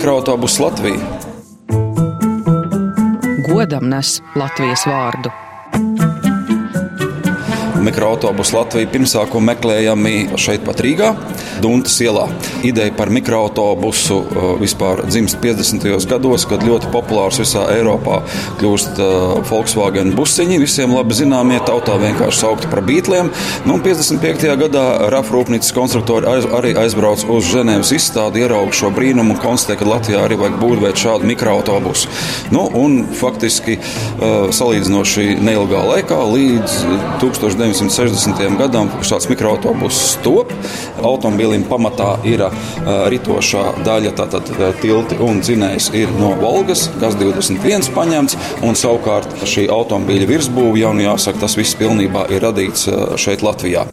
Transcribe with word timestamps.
mikroautobusu 0.00 0.64
Latviju. 0.64 1.00
Godam 3.52 3.90
nes 3.92 4.22
Latvijas 4.34 4.86
vārdu 4.88 5.28
mikroautobusu 7.84 8.56
Latviju 8.56 8.88
pirmsākumu 8.92 9.50
meklējami 9.50 10.14
šeit 10.40 10.64
pat 10.66 10.80
Rīgā, 10.84 11.12
Duntas 11.62 11.96
ielā. 12.04 12.26
Ideja 12.66 12.92
par 12.96 13.10
mikroautobusu 13.12 14.16
uh, 14.20 14.48
vispār 14.60 15.04
dzimst 15.08 15.38
50. 15.42 15.86
gados, 16.10 16.46
kad 16.48 16.64
ļoti 16.66 16.90
populārs 16.92 17.40
visā 17.40 17.66
Eiropā 17.74 18.20
kļūst 18.60 19.00
uh, 19.00 19.40
Volkswagen 19.48 20.14
busiņi, 20.16 20.60
visiem 20.62 20.94
labi 20.96 21.16
zināmie 21.16 21.60
tautā 21.66 21.96
vienkārši 22.00 22.42
saukti 22.42 22.70
par 22.72 22.82
bītliem. 22.86 23.30
Nu, 23.68 23.78
55. 23.84 24.46
gadā 24.60 24.84
RAF 25.12 25.32
rūpnīcas 25.34 25.74
konstruktori 25.76 26.28
aiz, 26.30 26.48
arī 26.60 26.74
aizbrauc 26.80 27.24
uz 27.30 27.48
Ženēvas 27.50 27.92
izstādi, 27.96 28.44
ierauga 28.44 28.76
šo 28.76 28.92
brīnumu 28.94 29.36
un 29.36 29.42
konstatē, 29.42 29.78
ka 29.80 29.88
Latvijā 29.88 30.24
arī 30.26 30.38
vajag 30.40 30.58
būvēt 30.60 31.00
šādu 31.00 31.28
mikroautobusu. 31.30 32.10
Nu, 32.54 32.66
un 32.80 33.02
faktiski 33.16 33.78
uh, 33.80 34.50
salīdzinoši 34.54 35.38
neilgā 35.40 35.82
laikā 35.94 36.20
līdz 36.34 36.78
1900. 37.22 37.69
1960. 37.70 38.58
gadam 38.58 38.90
šāds 39.06 39.28
mikroautobuss 39.30 40.16
top. 40.24 40.50
Automobīlim 41.06 41.64
pamatā 41.70 42.12
ir 42.28 42.42
ritošā 43.12 43.64
daļa, 43.86 44.14
tātad 44.18 44.50
tilti 44.82 45.18
un 45.22 45.42
dzinējs 45.44 45.90
ir 46.00 46.12
no 46.18 46.32
Volgas, 46.40 46.88
kas 47.00 47.18
21 47.20 47.92
paņemts, 47.94 48.38
un 48.66 48.78
savukārt 48.78 49.46
šī 49.46 49.68
automobīļa 49.70 50.30
virsbūve 50.34 50.82
jau, 50.82 50.92
nu 50.96 51.06
jāsaka, 51.06 51.44
tas 51.46 51.58
viss 51.60 51.78
pilnībā 51.78 52.26
ir 52.34 52.44
radīts 52.48 52.88
šeit 53.20 53.46
Latvijā. 53.46 53.86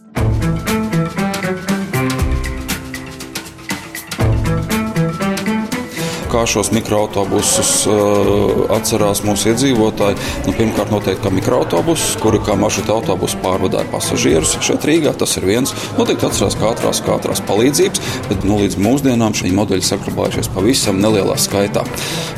Kā 6.38 6.44
šos 6.46 6.70
mikroautobusus 6.70 7.70
uh, 7.90 8.70
atcerās 8.74 9.24
mūsu 9.26 9.50
iedzīvotāji. 9.52 10.18
Nu, 10.46 10.54
pirmkārt, 10.54 10.92
noteikti 10.94 11.24
kā 11.24 11.32
mikroautobusus, 11.34 12.14
kuri 12.22 12.38
kā 12.46 12.54
maršruta 12.58 12.94
autobusu 12.94 13.40
pārvadāja 13.42 13.88
pasažierus 13.90 14.54
šeit 14.62 14.86
Rīgā. 14.86 15.16
Tas 15.18 15.34
ir 15.40 15.48
viens. 15.48 15.74
Noteikti 15.98 16.28
atcerās 16.28 16.54
kā 16.58 16.70
ātrās 16.70 17.42
palīdzības, 17.48 18.02
bet 18.28 18.46
nu, 18.46 18.60
līdz 18.62 18.78
mūsdienām 18.84 19.34
šie 19.34 19.50
modeļi 19.56 19.86
saglabājušies 19.88 20.50
pavisam 20.54 21.00
nelielā 21.02 21.34
skaitā. 21.40 21.82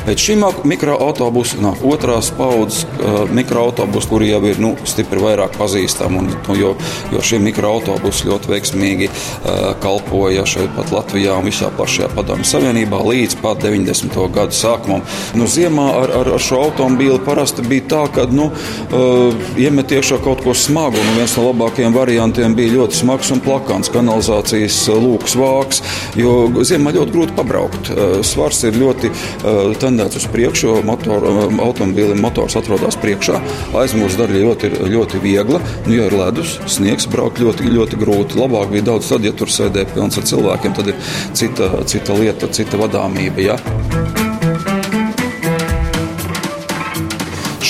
Pēc 0.07 0.25
šīm 0.25 0.47
mikroautobusu 0.71 1.61
nāk 1.61 1.85
otrās 1.85 2.31
paudzes 2.33 2.87
uh, 2.87 3.21
mikroautobusu, 3.29 4.09
kuri 4.09 4.31
jau 4.31 4.41
ir 4.49 4.61
nu, 4.63 4.73
stipri 4.89 5.21
vairāk 5.21 5.59
pazīstami. 5.61 6.23
Un, 6.23 6.33
nu, 6.47 6.57
jo, 6.57 6.73
jo 7.13 7.21
šie 7.21 7.41
mikroautobusi 7.43 8.31
ļoti 8.31 8.53
veiksmīgi 8.55 9.11
uh, 9.11 9.71
kalpoja 9.83 10.47
šeit 10.49 10.73
pat 10.77 10.89
Latvijā 10.95 11.37
un 11.37 11.45
visā 11.51 11.69
plašajā 11.77 12.09
padomju 12.17 12.49
savienībā 12.49 13.03
līdz 13.05 13.37
pat 13.43 13.61
90. 13.61 13.90
90. 13.91 14.31
gadu 14.33 14.55
sākumam. 14.55 15.03
Nu, 15.37 15.47
ziemā 15.49 15.87
ar, 16.01 16.13
ar, 16.21 16.31
ar 16.35 16.41
šo 16.41 16.61
automobīli 16.67 17.19
parasti 17.25 17.65
bija 17.67 17.87
tā, 17.91 18.01
ka 18.15 18.25
nu, 18.31 18.49
uh, 18.51 19.51
iemet 19.59 19.91
iekšā 19.91 20.21
kaut 20.23 20.43
ko 20.45 20.55
smagu. 20.57 20.99
Un 21.01 21.19
viens 21.19 21.35
no 21.37 21.47
labākajiem 21.49 21.95
variantiem 21.95 22.55
bija 22.57 22.75
ļoti 22.77 23.01
smags 23.01 23.31
un 23.35 23.43
plakans 23.43 23.91
kanalizācijas 23.93 24.79
uh, 24.91 24.99
lūks 25.01 25.35
vāks, 25.39 25.81
jo 26.19 26.35
ziemā 26.67 26.95
ļoti 26.95 27.15
grūti 27.15 27.37
pabraukt. 27.37 27.91
Uh, 27.91 28.19
svars 28.25 28.63
ir 28.67 28.79
ļoti 28.79 29.11
uh, 29.11 29.61
tendēts 29.81 30.21
uz 30.21 30.27
priekšu, 30.31 30.67
jo 30.69 30.77
motor, 30.87 31.27
uh, 31.27 31.43
automobīlim 31.67 32.21
motors 32.23 32.57
atrodas 32.59 32.99
priekšā. 33.01 33.41
Aizmugures 33.81 34.19
daļa 34.19 34.45
ļoti, 34.45 34.73
ļoti 34.95 35.23
viegla. 35.23 35.61
Nu, 35.87 35.95
ja 35.97 36.07
ir 36.09 36.17
ledus, 36.17 36.57
sniegs, 36.71 37.09
braukt 37.11 37.41
ļoti, 37.43 37.67
ļoti 37.71 37.99
grūti. 38.01 38.39
Labāk 38.39 38.71
bija 38.73 38.91
daudz 38.91 39.11
tad, 39.11 39.25
ja 39.27 39.35
tur 39.35 39.51
sēdēja 39.51 39.91
pilns 39.95 40.19
ar 40.19 40.27
cilvēkiem, 40.31 40.75
tad 40.77 40.91
ir 40.93 41.13
cita, 41.37 41.71
cita 41.89 42.17
lieta, 42.17 42.49
cita 42.53 42.79
vadāmība. 42.81 43.41
Ja? 43.51 43.57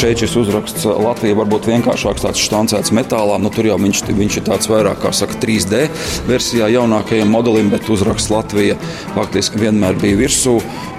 Šeit 0.02 0.18
šis 0.18 0.34
uzraksts 0.34 0.86
Latvija 0.90 1.36
varbūt 1.38 1.68
vienkāršāks, 1.70 2.24
tāds 2.24 2.42
štancēts 2.42 2.90
metālā. 2.98 3.36
Nu, 3.38 3.52
tur 3.54 3.68
jau 3.70 3.76
viņš, 3.78 4.00
viņš 4.18 4.38
ir 4.40 4.46
tāds 4.48 4.70
vairāk, 4.72 4.98
kā 5.04 5.12
saka, 5.14 5.38
3D 5.44 5.84
versijā 6.26 6.72
jaunākajam 6.74 7.30
modelim, 7.30 7.70
bet 7.70 7.86
uzraksts 7.86 8.32
Latvija 8.34 8.80
faktiski 9.14 9.62
vienmēr 9.62 10.00
bija 10.02 10.18
virsū. 10.24 10.56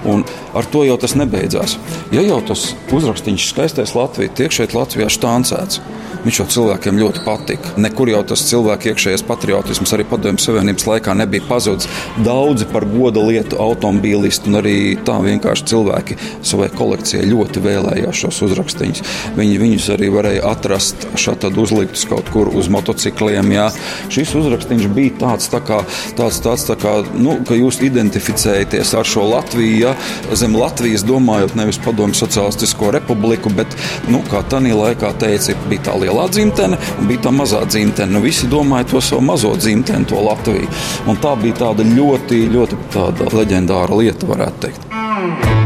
Un 0.07 0.23
ar 0.55 0.69
to 0.71 0.85
jau 0.87 0.95
tas 1.01 1.17
nebeidzās. 1.19 1.75
Ja 2.15 2.23
jau 2.23 2.39
tas 2.47 2.69
uzrakstīns 2.95 3.49
skaistais 3.51 3.91
Latvija 3.91 4.31
tiek 4.39 4.55
šeit 4.55 4.71
Latvijā 4.77 5.09
štancēts, 5.11 5.83
Viņš 6.23 6.39
jau 6.39 6.45
cilvēkiem 6.55 6.99
ļoti 7.01 7.23
patika. 7.25 7.73
Nekur 7.83 8.07
jau 8.07 8.21
tas 8.27 8.45
cilvēku 8.47 8.93
iekšējais 8.93 9.25
patriotisms 9.27 9.91
arī 9.95 10.05
padomju 10.07 10.39
savienības 10.39 10.85
laikā 10.87 11.15
nebija 11.19 11.43
pazudis. 11.49 11.89
Daudzi 12.23 12.67
par 12.71 12.85
goda 12.87 13.19
lietu 13.27 13.59
automobīlisti 13.59 14.47
un 14.47 14.59
arī 14.61 14.75
tā 15.03 15.17
vienkārši 15.23 15.67
cilvēki 15.73 16.17
savai 16.45 16.69
kolekcijai 16.71 17.27
ļoti 17.27 17.63
vēlējās 17.65 18.21
šos 18.23 18.39
uzrakstīņus. 18.47 19.03
Viņi 19.35 19.59
viņus 19.59 19.89
arī 19.97 20.11
varēja 20.13 20.45
atrast 20.53 21.07
šādi 21.19 21.51
uzliktus 21.59 22.05
kaut 22.07 22.31
kur 22.31 22.51
uz 22.55 22.69
motocikliem. 22.71 23.51
Jā. 23.57 23.67
Šis 24.13 24.31
uzrakstīns 24.39 24.87
bija 24.95 25.17
tāds, 25.25 25.49
tā 25.51 25.59
kā, 25.65 25.81
tāds, 26.17 26.39
tāds 26.45 26.63
tā 26.69 26.79
kā, 26.79 26.95
nu, 27.19 27.35
ka 27.47 27.59
jūs 27.59 27.81
identificējaties 27.83 28.95
ar 28.95 29.07
šo 29.07 29.27
Latviju, 29.33 29.75
ja, 29.83 29.93
zem 30.39 30.55
Latvijas 30.55 31.03
domājot 31.07 31.57
nevis 31.59 31.81
padomju 31.83 32.15
sociālistisko 32.21 32.93
republiku, 32.95 33.51
bet, 33.53 33.75
nu, 34.07 34.23
kā 34.31 34.43
tanī 34.47 34.71
laikā 34.77 35.11
teica, 35.19 35.57
bija 35.67 35.89
tā 35.89 35.99
liela 35.99 36.12
lielā 36.13 36.29
dzimtene 36.29 36.77
un 36.99 37.09
bija 37.09 37.25
tā 37.25 37.33
mazā 37.33 37.63
dzimtene. 37.65 38.13
Nu, 38.13 38.21
visi 38.23 38.47
domāja 38.51 38.89
to 38.93 39.01
savu 39.01 39.21
mazo 39.25 39.55
dzimteni, 39.57 40.05
to 40.05 40.21
Latviju. 40.21 40.69
Un 41.07 41.19
tā 41.23 41.35
bija 41.41 41.63
tāda 41.65 41.87
ļoti, 41.87 42.45
ļoti 42.53 42.81
tāda 42.93 43.33
leģendāra 43.33 44.01
lieta, 44.01 44.29
varētu 44.29 44.67
teikt. 44.67 45.62